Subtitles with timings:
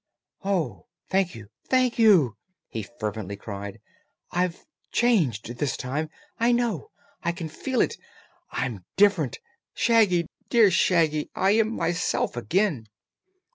[0.43, 2.35] "Oh, thank you thank you!"
[2.69, 3.79] he fervently cried.
[4.31, 6.89] "I've changed, this time, I know.
[7.21, 7.97] I can feel it!
[8.49, 9.37] I'm different.
[9.75, 12.87] Shaggy dear Shaggy I am myself again!"